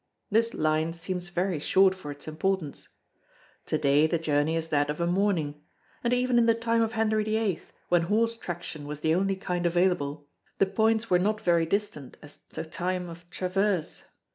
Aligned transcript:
This 0.31 0.55
line 0.55 0.93
seems 0.93 1.29
very 1.29 1.59
short 1.59 1.93
for 1.93 2.09
its 2.09 2.27
importance. 2.27 2.87
To 3.67 3.77
day 3.77 4.07
the 4.07 4.17
journey 4.17 4.55
is 4.55 4.69
that 4.69 4.89
of 4.89 4.99
a 4.99 5.05
morning; 5.05 5.61
and 6.03 6.11
even 6.11 6.39
in 6.39 6.47
the 6.47 6.55
time 6.55 6.81
of 6.81 6.93
Henry 6.93 7.23
VIII 7.23 7.61
when 7.89 8.01
horse 8.09 8.35
traction 8.35 8.87
was 8.87 9.01
the 9.01 9.13
only 9.13 9.35
kind 9.35 9.67
available, 9.67 10.27
the 10.57 10.65
points 10.65 11.11
were 11.11 11.19
not 11.19 11.39
very 11.39 11.67
distant 11.67 12.17
as 12.23 12.37
to 12.53 12.65
time 12.65 13.09
of 13.09 13.29
traverse. 13.29 14.01